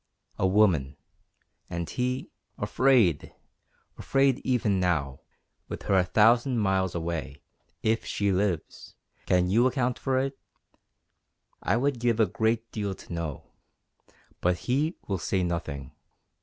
A 0.39 0.47
woman! 0.47 0.97
And 1.69 1.87
he 1.87 2.31
afraid! 2.57 3.35
Afraid, 3.99 4.41
even 4.43 4.79
now, 4.79 5.19
with 5.69 5.83
her 5.83 5.93
a 5.93 6.03
thousand 6.03 6.57
miles 6.57 6.95
away, 6.95 7.43
if 7.83 8.03
she 8.03 8.31
lives. 8.31 8.95
Can 9.27 9.47
you 9.51 9.67
account 9.67 9.99
for 9.99 10.17
it? 10.17 10.39
I 11.61 11.77
would 11.77 11.99
give 11.99 12.19
a 12.19 12.25
great 12.25 12.71
deal 12.71 12.95
to 12.95 13.13
know. 13.13 13.51
But 14.39 14.61
he 14.65 14.95
will 15.07 15.19
say 15.19 15.43
nothing. 15.43 15.91